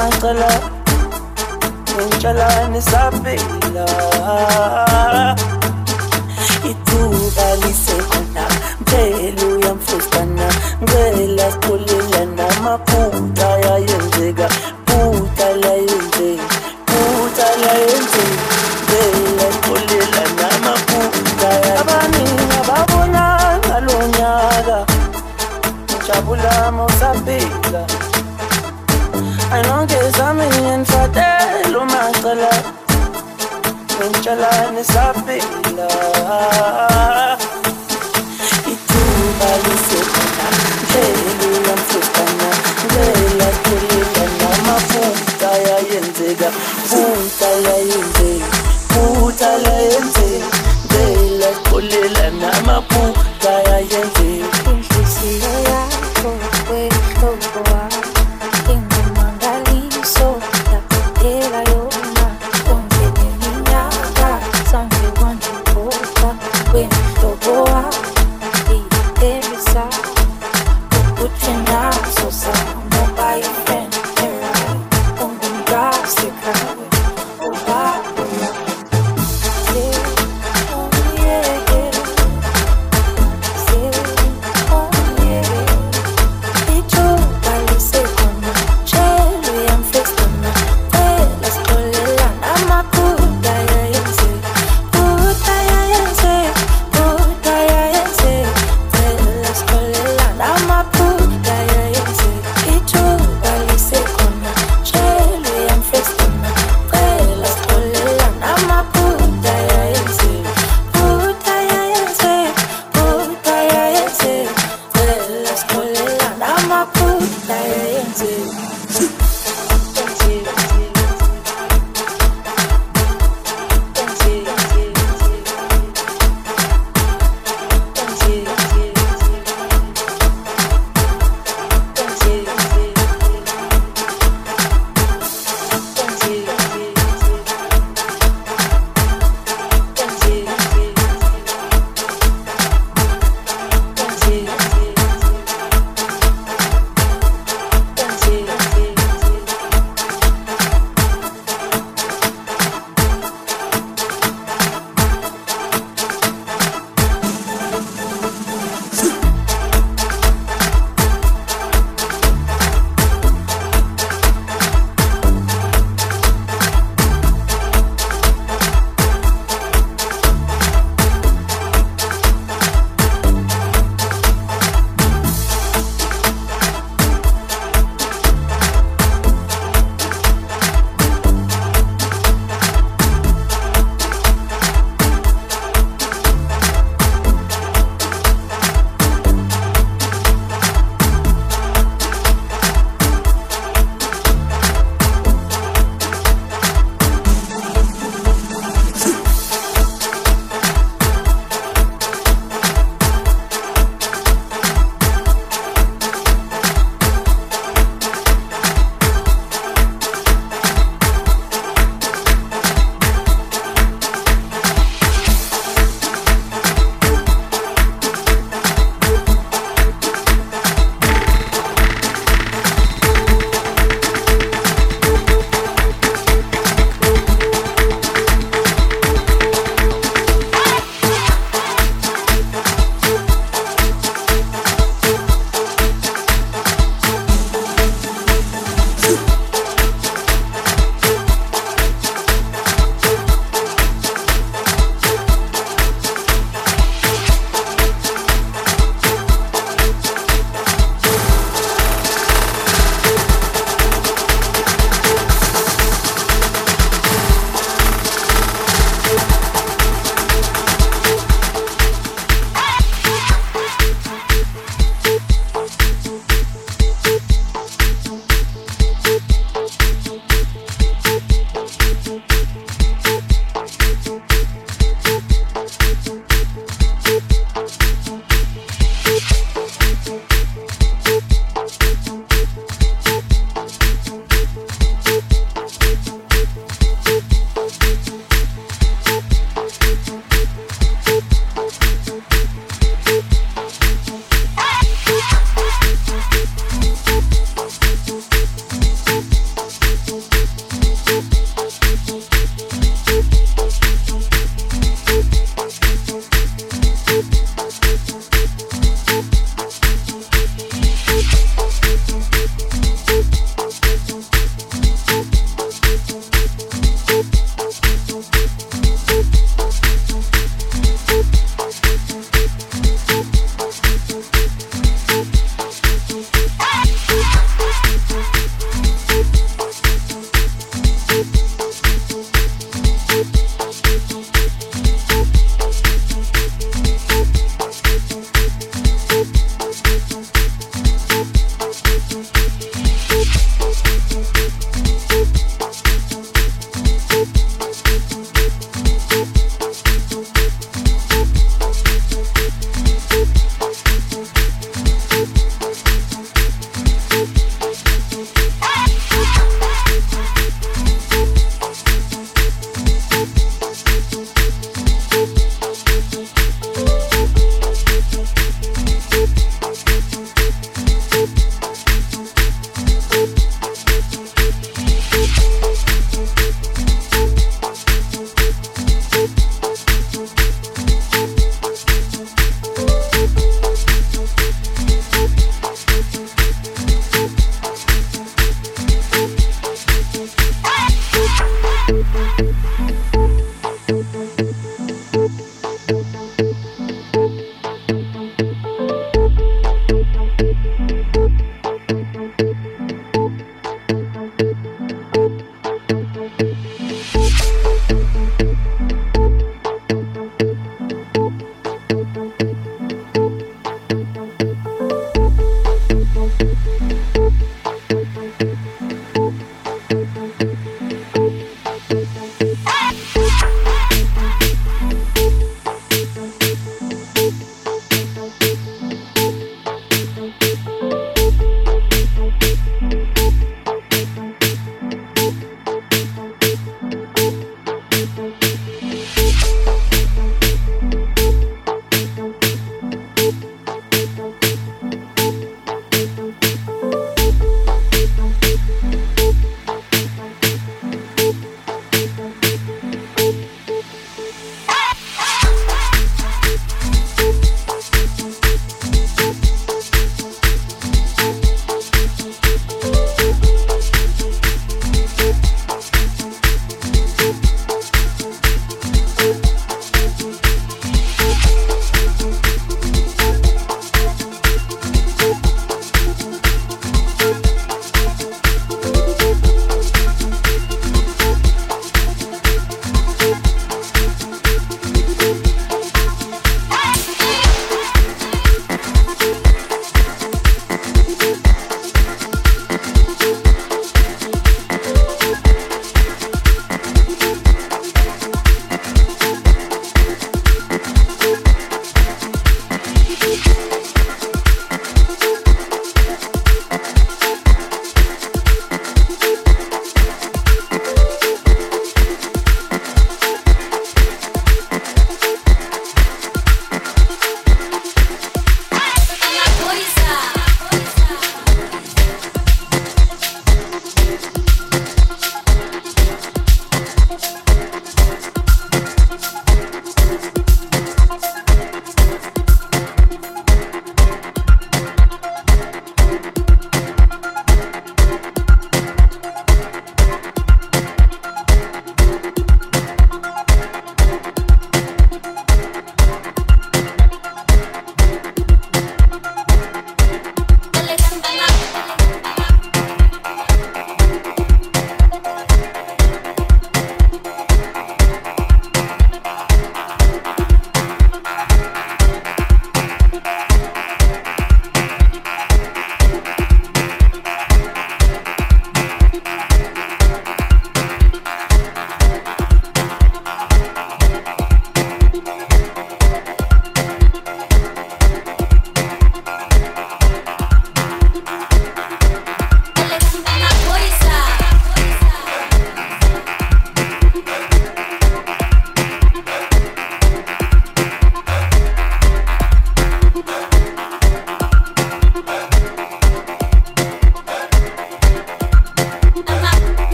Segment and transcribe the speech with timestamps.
[0.00, 0.50] Angola
[2.00, 3.86] Inshallah nisabila
[6.70, 8.44] Ithuba lisekhona
[8.80, 10.48] Mphelo uyamfustana
[10.82, 13.39] Ngela sikhulelana maphutha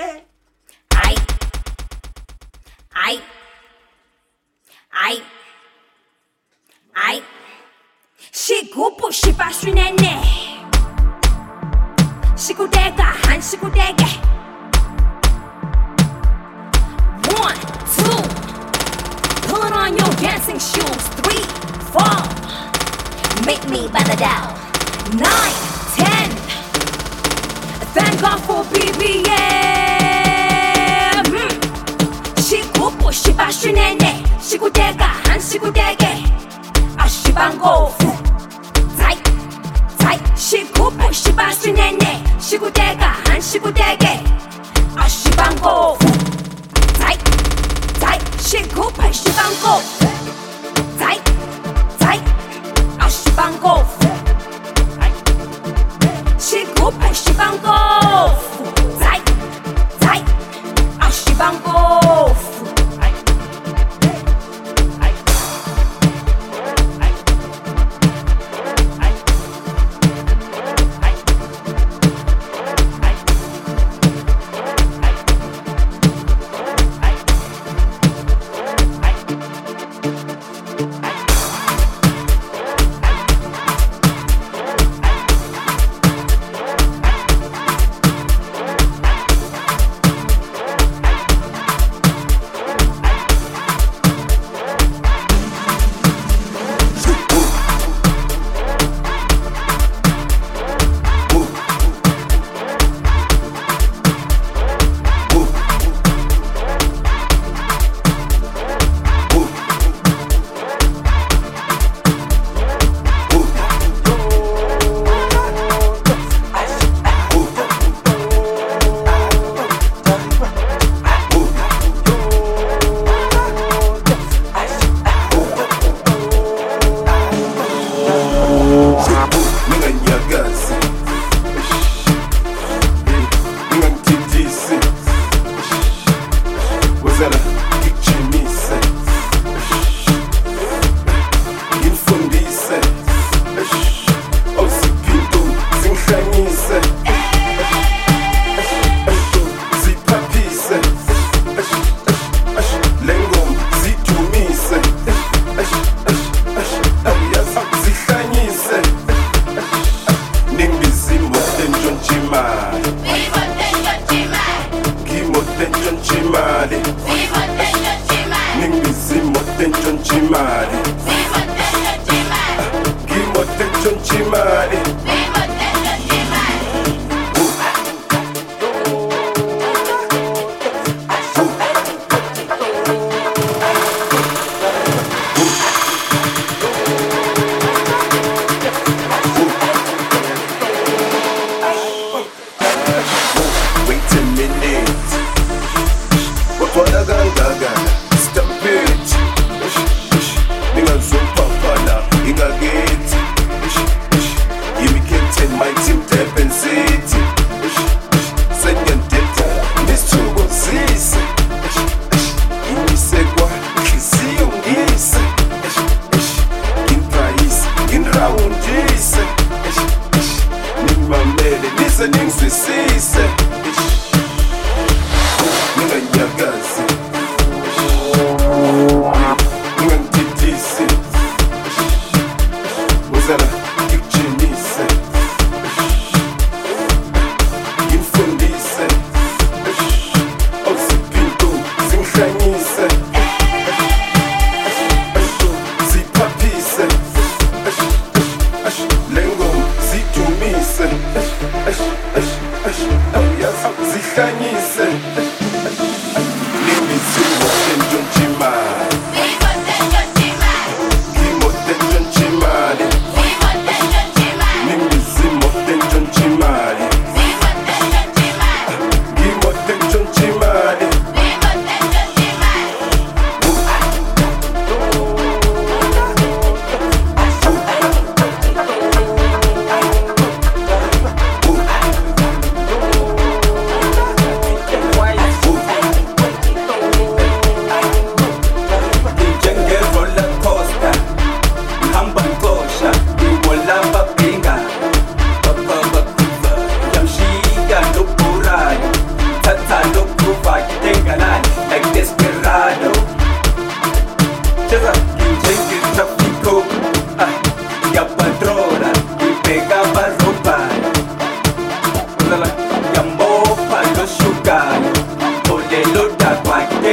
[0.00, 0.29] eh.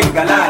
[0.01, 0.46] tenga la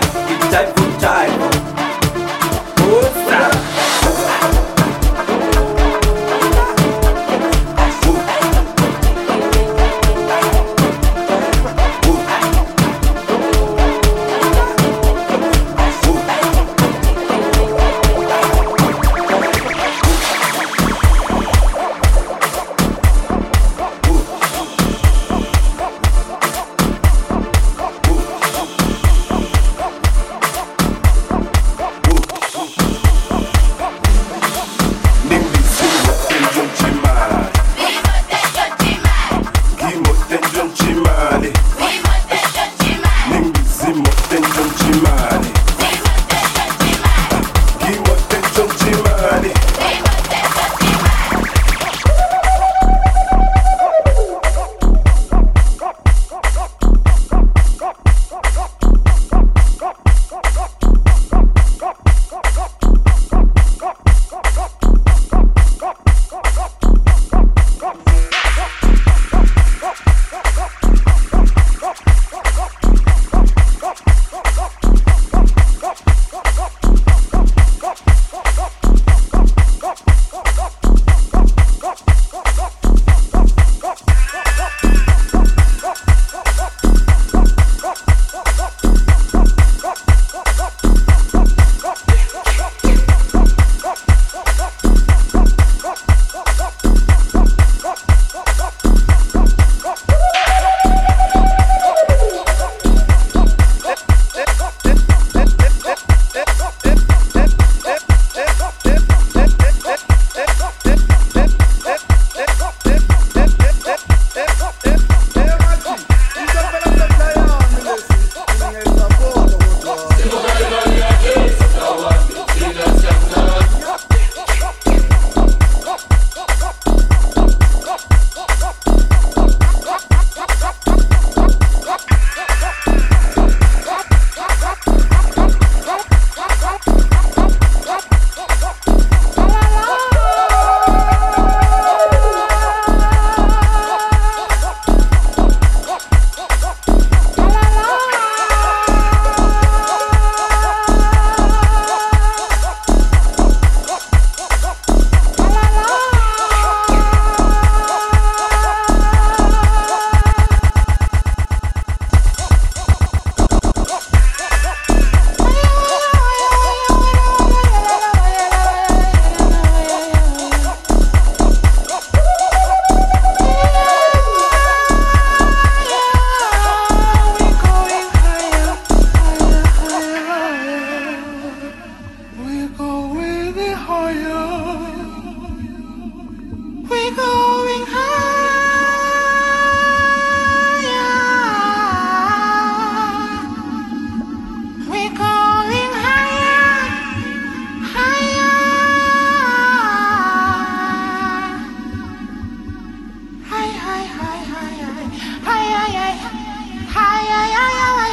[206.97, 208.06] 哎呀呀呀。